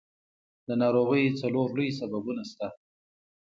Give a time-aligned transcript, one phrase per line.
[0.67, 2.67] د ناروغیو څلور لوی سببونه شته.